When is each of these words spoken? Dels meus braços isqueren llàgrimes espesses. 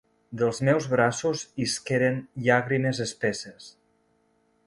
Dels 0.41 0.61
meus 0.69 0.87
braços 0.93 1.43
isqueren 1.65 2.17
llàgrimes 2.47 3.05
espesses. 3.07 3.71